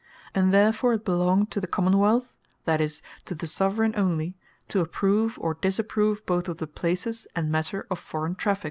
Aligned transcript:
And 0.33 0.51
therefore 0.51 0.93
it 0.95 1.05
belongeth 1.05 1.51
to 1.51 1.61
the 1.61 1.67
Common 1.67 1.99
wealth, 1.99 2.33
(that 2.65 2.81
is, 2.81 3.03
to 3.25 3.35
the 3.35 3.45
Soveraign 3.45 3.93
only,) 3.95 4.35
to 4.69 4.79
approve, 4.79 5.35
or 5.39 5.53
disapprove 5.53 6.25
both 6.25 6.47
of 6.49 6.57
the 6.57 6.65
places, 6.65 7.27
and 7.35 7.51
matter 7.51 7.85
of 7.91 7.99
forraign 7.99 8.33
Traffique. 8.33 8.59